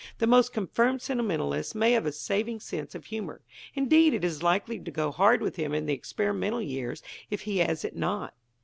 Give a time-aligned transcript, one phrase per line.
[0.17, 3.43] The most confirmed sentimentalist may have a saving sense of humor.
[3.75, 7.59] Indeed, it is likely to go hard with him in the experimental years, if he
[7.59, 8.33] has it not.